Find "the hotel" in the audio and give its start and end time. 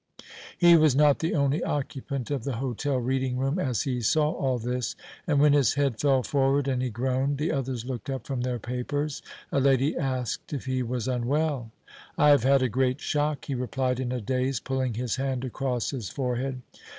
2.43-2.97